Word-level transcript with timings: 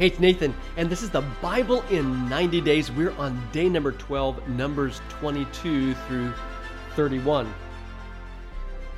Hey, 0.00 0.06
it's 0.06 0.18
Nathan, 0.18 0.54
and 0.78 0.88
this 0.88 1.02
is 1.02 1.10
the 1.10 1.20
Bible 1.42 1.84
in 1.90 2.26
90 2.30 2.62
Days. 2.62 2.90
We're 2.90 3.12
on 3.18 3.38
day 3.52 3.68
number 3.68 3.92
12, 3.92 4.48
Numbers 4.48 5.02
22 5.10 5.92
through 5.92 6.32
31. 6.96 7.52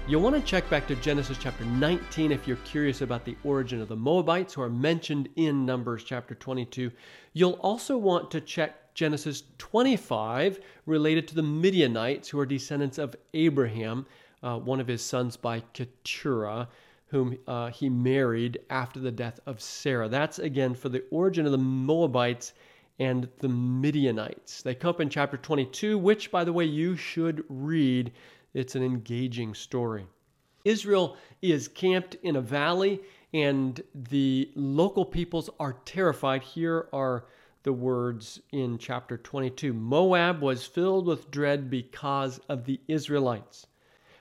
You'll 0.07 0.23
want 0.23 0.37
to 0.37 0.43
check 0.43 0.71
back 0.71 0.87
to 0.87 0.95
Genesis 0.95 1.39
chapter 1.41 1.65
19 1.65 2.31
if 2.31 2.47
you're 2.47 2.57
curious 2.59 3.01
about 3.01 3.25
the 3.25 3.37
origin 3.43 3.81
of 3.81 3.89
the 3.89 3.97
Moabites 3.97 4.55
who 4.55 4.63
are 4.63 4.71
mentioned 4.71 5.29
in 5.35 5.67
Numbers 5.67 6.05
chapter 6.05 6.37
22. 6.37 6.93
You'll 7.33 7.55
also 7.55 7.99
want 7.99 8.31
to 8.31 8.41
check 8.41 8.95
Genesis 8.95 9.43
25 9.59 10.61
related 10.87 11.27
to 11.27 11.35
the 11.35 11.43
Midianites 11.43 12.29
who 12.29 12.39
are 12.39 12.47
descendants 12.47 12.99
of 12.99 13.17
Abraham, 13.35 14.07
uh, 14.45 14.57
one 14.57 14.79
of 14.79 14.87
his 14.87 15.03
sons 15.03 15.37
by 15.37 15.65
Keturah 15.73 16.69
whom 17.13 17.37
uh, 17.47 17.69
he 17.69 17.91
married 17.91 18.59
after 18.71 18.99
the 18.99 19.13
death 19.13 19.39
of 19.45 19.61
Sarah. 19.61 20.09
That's 20.09 20.39
again 20.39 20.75
for 20.75 20.89
the 20.89 21.05
origin 21.11 21.45
of 21.45 21.53
the 21.53 21.59
Moabites 21.59 22.55
and 22.99 23.29
the 23.39 23.51
Midianites. 23.51 24.63
They 24.63 24.75
come 24.75 24.89
up 24.89 25.01
in 25.03 25.11
chapter 25.11 25.37
22, 25.37 25.99
which, 25.99 26.31
by 26.31 26.43
the 26.43 26.55
way, 26.55 26.65
you 26.65 26.97
should 26.97 27.45
read. 27.51 28.13
It's 28.55 28.77
an 28.77 28.83
engaging 28.83 29.53
story. 29.53 30.07
Israel 30.65 31.19
is 31.43 31.69
camped 31.69 32.15
in 32.23 32.37
a 32.37 32.41
valley, 32.41 33.03
and 33.35 33.83
the 33.95 34.51
local 34.55 35.05
peoples 35.05 35.51
are 35.61 35.75
terrified. 35.85 36.43
Here 36.43 36.89
are 36.95 37.27
the 37.63 37.75
words 37.75 38.41
in 38.53 38.79
chapter 38.79 39.19
22 39.19 39.75
Moab 39.75 40.41
was 40.41 40.65
filled 40.65 41.07
with 41.07 41.31
dread 41.31 41.69
because 41.69 42.41
of 42.49 42.65
the 42.65 42.81
Israelites. 42.89 43.67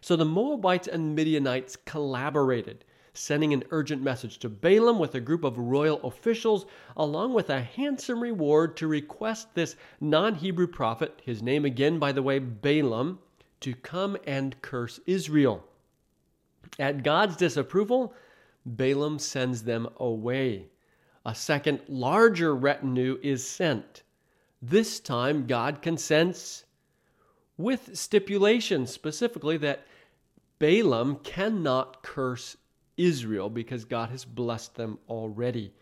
So 0.04 0.16
the 0.16 0.26
Moabites 0.26 0.88
and 0.88 1.16
Midianites 1.16 1.76
collaborated, 1.76 2.84
sending 3.14 3.54
an 3.54 3.64
urgent 3.70 4.02
message 4.02 4.40
to 4.40 4.50
Balaam 4.50 4.98
with 4.98 5.14
a 5.14 5.20
group 5.20 5.44
of 5.44 5.60
royal 5.60 6.02
officials, 6.02 6.66
along 6.98 7.36
with 7.36 7.52
a 7.52 7.62
handsome 7.62 8.20
reward 8.20 8.76
to 8.78 8.88
request 8.88 9.54
this 9.54 9.76
non 10.00 10.34
Hebrew 10.34 10.66
prophet, 10.66 11.22
his 11.24 11.44
name 11.44 11.66
again, 11.66 12.00
by 12.00 12.12
the 12.12 12.24
way, 12.24 12.40
Balaam, 12.40 13.20
to 13.60 13.76
come 13.76 14.18
and 14.26 14.60
curse 14.64 15.00
Israel. 15.06 15.64
At 16.80 17.04
God's 17.04 17.36
disapproval, 17.36 18.16
Balaam 18.66 19.20
sends 19.20 19.64
them 19.64 19.88
away. 19.98 20.70
A 21.28 21.36
second, 21.36 21.80
larger 21.88 22.56
retinue 22.56 23.20
is 23.22 23.48
sent. 23.48 24.02
This 24.64 25.00
time, 25.00 25.46
God 25.46 25.84
consents 25.84 26.66
with 27.62 27.96
stipulations, 27.98 28.92
specifically 28.92 29.58
that 29.58 29.86
Balaam 30.60 31.16
cannot 31.24 32.04
curse 32.04 32.58
Israel 32.98 33.50
because 33.50 33.86
God 33.86 34.10
has 34.10 34.26
blessed 34.26 34.76
them 34.76 35.00
already. 35.10 35.74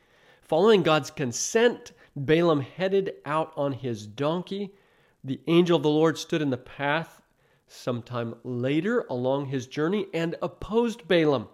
Following 0.42 0.84
God's 0.84 1.12
consent, 1.12 1.92
Balaam 2.16 2.62
headed 2.62 3.14
out 3.26 3.54
on 3.56 3.74
his 3.74 4.08
donkey. 4.08 4.74
The 5.24 5.40
angel 5.48 5.78
of 5.78 5.84
the 5.84 5.90
Lord 5.90 6.18
stood 6.18 6.42
in 6.42 6.50
the 6.50 6.58
path 6.58 7.22
sometime 7.68 8.36
later 8.44 9.06
along 9.10 9.46
his 9.46 9.68
journey 9.68 10.08
and 10.14 10.36
opposed 10.42 11.08
Balaam. 11.08 11.48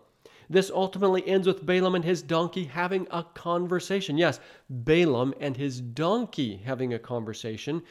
This 0.50 0.70
ultimately 0.70 1.28
ends 1.28 1.48
with 1.48 1.66
Balaam 1.66 1.96
and 1.96 2.06
his 2.06 2.22
donkey 2.22 2.66
having 2.66 3.08
a 3.12 3.24
conversation. 3.24 4.18
Yes, 4.18 4.40
Balaam 4.70 5.34
and 5.40 5.58
his 5.58 5.82
donkey 5.82 6.62
having 6.64 6.94
a 6.94 7.00
conversation. 7.00 7.82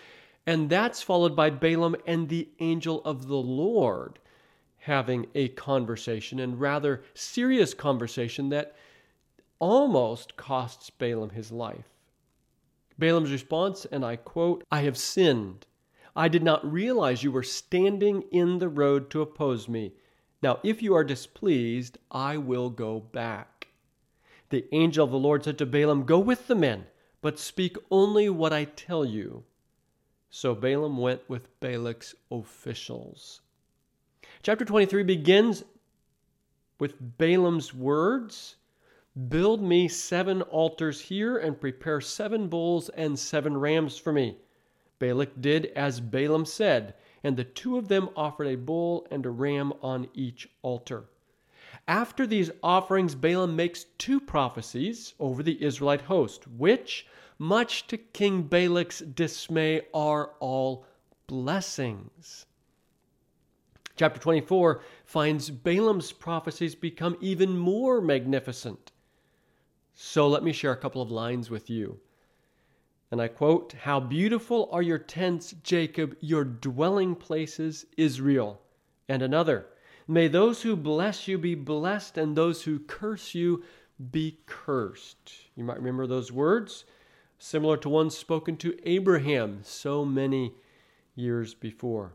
And 0.46 0.68
that's 0.68 1.02
followed 1.02 1.34
by 1.34 1.50
Balaam 1.50 1.96
and 2.06 2.28
the 2.28 2.48
angel 2.60 3.02
of 3.04 3.28
the 3.28 3.36
Lord 3.36 4.18
having 4.78 5.26
a 5.34 5.48
conversation, 5.48 6.38
and 6.38 6.60
rather 6.60 7.02
serious 7.14 7.72
conversation 7.72 8.50
that 8.50 8.76
almost 9.58 10.36
costs 10.36 10.90
Balaam 10.90 11.30
his 11.30 11.50
life. 11.50 11.88
Balaam's 12.98 13.32
response, 13.32 13.86
and 13.86 14.04
I 14.04 14.16
quote, 14.16 14.62
I 14.70 14.82
have 14.82 14.98
sinned. 14.98 15.66
I 16.14 16.28
did 16.28 16.42
not 16.42 16.70
realize 16.70 17.22
you 17.22 17.32
were 17.32 17.42
standing 17.42 18.22
in 18.30 18.58
the 18.58 18.68
road 18.68 19.08
to 19.10 19.22
oppose 19.22 19.68
me. 19.68 19.94
Now, 20.42 20.60
if 20.62 20.82
you 20.82 20.94
are 20.94 21.02
displeased, 21.02 21.96
I 22.10 22.36
will 22.36 22.68
go 22.68 23.00
back. 23.00 23.68
The 24.50 24.66
angel 24.72 25.06
of 25.06 25.10
the 25.10 25.18
Lord 25.18 25.44
said 25.44 25.56
to 25.58 25.66
Balaam, 25.66 26.04
Go 26.04 26.18
with 26.18 26.46
the 26.46 26.54
men, 26.54 26.84
but 27.22 27.38
speak 27.38 27.78
only 27.90 28.28
what 28.28 28.52
I 28.52 28.64
tell 28.64 29.04
you. 29.06 29.44
So 30.36 30.52
Balaam 30.52 30.98
went 30.98 31.20
with 31.28 31.60
Balak's 31.60 32.12
officials. 32.28 33.40
Chapter 34.42 34.64
23 34.64 35.04
begins 35.04 35.62
with 36.80 36.96
Balaam's 37.18 37.72
words 37.72 38.56
Build 39.28 39.62
me 39.62 39.86
seven 39.86 40.42
altars 40.42 41.02
here 41.02 41.38
and 41.38 41.60
prepare 41.60 42.00
seven 42.00 42.48
bulls 42.48 42.88
and 42.88 43.16
seven 43.16 43.56
rams 43.56 43.96
for 43.96 44.12
me. 44.12 44.38
Balak 44.98 45.40
did 45.40 45.66
as 45.76 46.00
Balaam 46.00 46.46
said, 46.46 46.94
and 47.22 47.36
the 47.36 47.44
two 47.44 47.78
of 47.78 47.86
them 47.86 48.08
offered 48.16 48.48
a 48.48 48.56
bull 48.56 49.06
and 49.12 49.24
a 49.24 49.30
ram 49.30 49.72
on 49.82 50.08
each 50.14 50.48
altar. 50.62 51.04
After 51.86 52.26
these 52.26 52.50
offerings, 52.60 53.14
Balaam 53.14 53.54
makes 53.54 53.86
two 53.98 54.18
prophecies 54.18 55.14
over 55.20 55.44
the 55.44 55.62
Israelite 55.62 56.02
host, 56.02 56.48
which, 56.48 57.06
much 57.38 57.86
to 57.88 57.98
King 57.98 58.44
Balak's 58.44 59.00
dismay, 59.00 59.82
are 59.92 60.32
all 60.40 60.86
blessings. 61.26 62.46
Chapter 63.96 64.20
24 64.20 64.82
finds 65.04 65.50
Balaam's 65.50 66.12
prophecies 66.12 66.74
become 66.74 67.16
even 67.20 67.56
more 67.56 68.00
magnificent. 68.00 68.92
So 69.94 70.26
let 70.26 70.42
me 70.42 70.52
share 70.52 70.72
a 70.72 70.76
couple 70.76 71.00
of 71.00 71.10
lines 71.10 71.50
with 71.50 71.70
you. 71.70 72.00
And 73.10 73.22
I 73.22 73.28
quote, 73.28 73.72
How 73.72 74.00
beautiful 74.00 74.68
are 74.72 74.82
your 74.82 74.98
tents, 74.98 75.54
Jacob, 75.62 76.16
your 76.20 76.44
dwelling 76.44 77.14
places, 77.14 77.86
Israel. 77.96 78.60
And 79.08 79.22
another, 79.22 79.66
May 80.06 80.28
those 80.28 80.62
who 80.62 80.76
bless 80.76 81.26
you 81.28 81.38
be 81.38 81.54
blessed, 81.54 82.18
and 82.18 82.36
those 82.36 82.62
who 82.64 82.78
curse 82.80 83.34
you 83.34 83.62
be 84.10 84.40
cursed. 84.44 85.32
You 85.56 85.64
might 85.64 85.78
remember 85.78 86.06
those 86.06 86.30
words, 86.30 86.84
similar 87.44 87.76
to 87.76 87.90
ones 87.90 88.16
spoken 88.16 88.56
to 88.56 88.74
Abraham 88.84 89.60
so 89.62 90.02
many 90.02 90.54
years 91.14 91.52
before. 91.52 92.14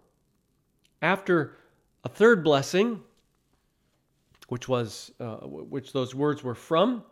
After 1.03 1.55
a 2.03 2.09
third 2.09 2.43
blessing, 2.43 3.03
which 4.47 4.67
was 4.67 5.11
uh, 5.19 5.37
which 5.45 5.93
those 5.93 6.15
words 6.15 6.43
were 6.43 6.55
from, 6.55 7.03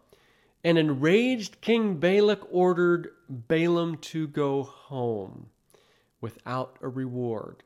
an 0.63 0.77
enraged 0.77 1.61
King 1.61 1.97
Balak 1.97 2.41
ordered 2.49 3.11
Balaam 3.29 3.97
to 3.97 4.27
go 4.27 4.63
home 4.63 5.51
without 6.19 6.79
a 6.81 6.89
reward. 6.89 7.61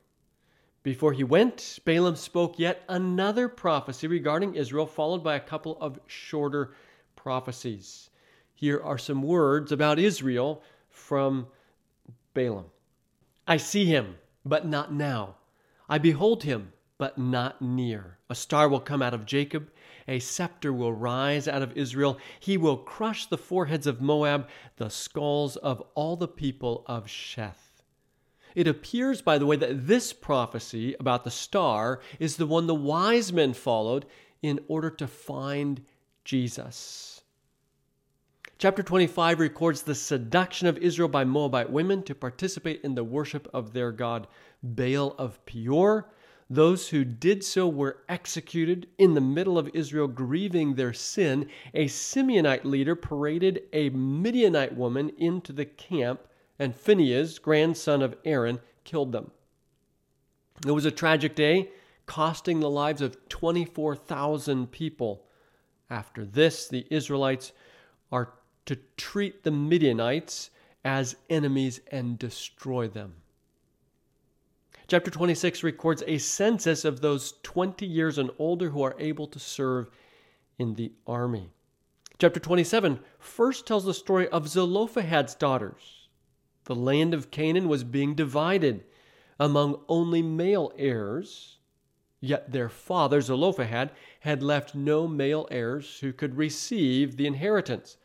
Before 0.84 1.14
he 1.14 1.24
went, 1.24 1.80
Balaam 1.86 2.18
spoke 2.18 2.60
yet 2.60 2.84
another 2.90 3.48
prophecy 3.48 4.08
regarding 4.08 4.56
Israel, 4.56 4.86
followed 4.86 5.24
by 5.24 5.36
a 5.38 5.40
couple 5.40 5.78
of 5.80 5.98
shorter 6.08 6.74
prophecies. 7.16 8.11
Here 8.62 8.80
are 8.80 9.00
some 9.00 9.24
words 9.24 9.72
about 9.72 9.98
Israel 9.98 10.62
from 10.88 11.48
Balaam 12.36 12.66
I 13.48 13.58
see 13.58 13.86
him, 13.86 14.18
but 14.46 14.68
not 14.68 14.94
now. 14.94 15.38
I 15.90 15.98
behold 15.98 16.44
him, 16.44 16.72
but 17.00 17.18
not 17.18 17.60
near. 17.60 18.20
A 18.30 18.36
star 18.36 18.70
will 18.70 18.80
come 18.80 19.02
out 19.02 19.16
of 19.16 19.26
Jacob, 19.26 19.72
a 20.08 20.20
scepter 20.20 20.72
will 20.72 20.94
rise 20.94 21.48
out 21.48 21.64
of 21.64 21.76
Israel. 21.76 22.20
He 22.40 22.56
will 22.56 22.78
crush 22.78 23.26
the 23.26 23.38
foreheads 23.38 23.88
of 23.88 24.00
Moab, 24.00 24.48
the 24.78 24.92
skulls 24.92 25.56
of 25.58 25.82
all 25.96 26.16
the 26.16 26.28
people 26.28 26.84
of 26.86 27.08
Sheth. 27.08 27.82
It 28.54 28.68
appears, 28.68 29.24
by 29.24 29.40
the 29.40 29.48
way, 29.48 29.56
that 29.56 29.88
this 29.88 30.14
prophecy 30.14 30.96
about 31.00 31.24
the 31.24 31.32
star 31.32 32.00
is 32.20 32.38
the 32.38 32.46
one 32.46 32.68
the 32.68 32.76
wise 32.76 33.34
men 33.34 33.54
followed 33.54 34.06
in 34.44 34.60
order 34.68 34.92
to 34.92 35.08
find 35.08 35.82
Jesus. 36.24 37.24
Chapter 38.62 38.84
25 38.84 39.40
records 39.40 39.82
the 39.82 39.96
seduction 39.96 40.68
of 40.68 40.78
Israel 40.78 41.10
by 41.10 41.24
Moabite 41.24 41.72
women 41.72 42.04
to 42.04 42.14
participate 42.14 42.80
in 42.84 42.94
the 42.94 43.04
worship 43.04 43.48
of 43.56 43.74
their 43.74 43.92
god 43.92 44.28
Baal 44.62 45.16
of 45.18 45.44
Peor 45.48 46.12
those 46.48 46.90
who 46.90 47.04
did 47.04 47.44
so 47.44 47.68
were 47.68 48.04
executed 48.08 48.88
in 49.00 49.16
the 49.16 49.20
middle 49.20 49.58
of 49.58 49.72
Israel 49.74 50.08
grieving 50.08 50.76
their 50.76 50.94
sin. 50.94 51.50
A 51.74 51.88
Simeonite 51.88 52.64
leader 52.64 52.96
paraded 52.96 53.64
a 53.74 53.90
Midianite 53.90 54.78
woman 54.78 55.10
into 55.18 55.52
the 55.52 55.66
camp, 55.66 56.28
and 56.60 56.76
Phinehas, 56.76 57.40
grandson 57.40 58.04
of 58.04 58.16
Aaron, 58.26 58.60
killed 58.84 59.12
them. 59.12 59.32
It 60.68 60.72
was 60.72 60.86
a 60.86 60.92
tragic 60.92 61.34
day, 61.34 61.72
costing 62.06 62.60
the 62.60 62.70
lives 62.70 63.02
of 63.02 63.28
24,000 63.28 64.72
people. 64.72 65.26
After 65.90 66.24
this, 66.24 66.68
the 66.68 66.86
Israelites 66.92 67.54
are 68.12 68.34
to 68.72 68.78
treat 68.96 69.44
the 69.44 69.52
Midianites 69.52 70.50
as 70.86 71.18
enemies 71.30 71.82
and 71.92 72.18
destroy 72.18 72.88
them. 72.88 73.16
Chapter 74.88 75.12
26 75.12 75.62
records 75.62 76.02
a 76.08 76.18
census 76.18 76.86
of 76.86 77.02
those 77.02 77.34
20 77.44 77.86
years 77.86 78.18
and 78.18 78.32
older 78.40 78.70
who 78.70 78.82
are 78.82 78.96
able 78.98 79.28
to 79.28 79.40
serve 79.40 79.90
in 80.58 80.76
the 80.76 80.94
army. 81.06 81.50
Chapter 82.18 82.40
27 82.40 83.02
first 83.20 83.68
tells 83.68 83.84
the 83.84 83.94
story 83.94 84.30
of 84.30 84.48
Zelophehad's 84.48 85.36
daughters. 85.36 86.08
The 86.64 86.74
land 86.74 87.14
of 87.14 87.30
Canaan 87.30 87.68
was 87.68 87.84
being 87.84 88.16
divided 88.16 88.86
among 89.38 89.82
only 89.90 90.22
male 90.22 90.72
heirs, 90.78 91.58
yet 92.22 92.54
their 92.54 92.70
father 92.70 93.20
Zelophehad 93.20 93.92
had 94.22 94.42
left 94.42 94.76
no 94.76 95.10
male 95.10 95.46
heirs 95.52 96.00
who 96.00 96.14
could 96.14 96.38
receive 96.38 97.18
the 97.18 97.28
inheritance. 97.28 97.98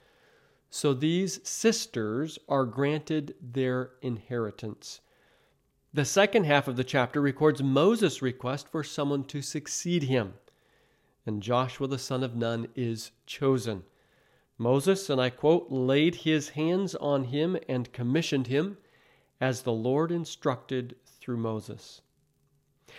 So 0.77 0.93
these 0.93 1.41
sisters 1.43 2.39
are 2.51 2.67
granted 2.67 3.35
their 3.41 3.93
inheritance. 4.03 5.01
The 5.95 6.05
second 6.05 6.45
half 6.45 6.69
of 6.69 6.77
the 6.77 6.85
chapter 6.85 7.23
records 7.23 7.63
Moses' 7.63 8.21
request 8.21 8.69
for 8.69 8.85
someone 8.85 9.25
to 9.25 9.41
succeed 9.41 10.03
him, 10.03 10.35
and 11.25 11.43
Joshua 11.43 11.87
the 11.87 11.99
son 11.99 12.23
of 12.23 12.37
Nun 12.37 12.69
is 12.75 13.13
chosen. 13.25 13.85
Moses, 14.59 15.09
and 15.09 15.19
I 15.19 15.31
quote, 15.31 15.69
laid 15.71 16.15
his 16.15 16.51
hands 16.51 16.95
on 16.97 17.25
him 17.25 17.57
and 17.67 17.91
commissioned 17.95 18.49
him 18.49 18.77
as 19.41 19.63
the 19.63 19.73
Lord 19.73 20.13
instructed 20.13 20.95
through 21.07 21.39
Moses. 21.39 22.03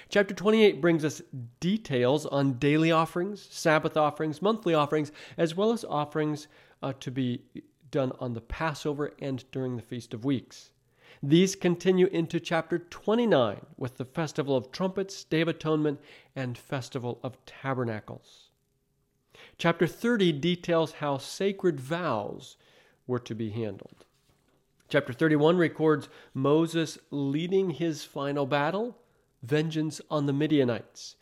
Chapter 0.10 0.34
28 0.34 0.82
brings 0.82 1.06
us 1.06 1.22
details 1.60 2.26
on 2.26 2.54
daily 2.54 2.92
offerings, 2.92 3.48
Sabbath 3.52 3.96
offerings, 3.96 4.42
monthly 4.42 4.74
offerings, 4.74 5.12
as 5.38 5.56
well 5.56 5.72
as 5.72 5.86
offerings 5.86 6.48
uh, 6.82 6.94
to 7.00 7.12
be 7.12 7.42
done 7.92 8.12
on 8.20 8.34
the 8.34 8.42
Passover 8.42 9.14
and 9.20 9.44
during 9.52 9.76
the 9.76 9.82
Feast 9.82 10.14
of 10.14 10.26
Weeks. 10.26 10.72
These 11.24 11.56
continue 11.56 12.08
into 12.08 12.40
chapter 12.40 12.78
29 12.78 13.66
with 13.78 13.98
the 13.98 14.06
Festival 14.06 14.56
of 14.56 14.72
Trumpets, 14.72 15.24
Day 15.24 15.42
of 15.42 15.48
Atonement, 15.48 16.00
and 16.36 16.58
Festival 16.58 17.20
of 17.24 17.44
Tabernacles. 17.46 18.52
Chapter 19.58 19.88
30 19.88 20.34
details 20.34 20.94
how 20.94 21.18
sacred 21.18 21.80
vows 21.80 22.58
were 23.08 23.20
to 23.20 23.34
be 23.34 23.50
handled. 23.50 24.06
Chapter 24.90 25.12
31 25.12 25.58
records 25.58 26.08
Moses 26.34 26.98
leading 27.10 27.72
his 27.72 28.04
final 28.04 28.46
battle, 28.46 28.98
vengeance 29.42 30.00
on 30.10 30.28
the 30.28 30.34
Midianites. 30.34 31.16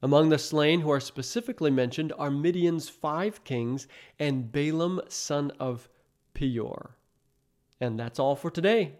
Among 0.00 0.28
the 0.28 0.38
slain 0.38 0.80
who 0.80 0.90
are 0.90 1.00
specifically 1.00 1.70
mentioned 1.70 2.12
are 2.18 2.30
Midian's 2.30 2.88
five 2.88 3.42
kings 3.42 3.88
and 4.18 4.52
Balaam, 4.52 5.00
son 5.08 5.50
of 5.58 5.88
Peor. 6.34 6.96
And 7.80 7.98
that's 7.98 8.18
all 8.18 8.36
for 8.36 8.50
today. 8.50 8.92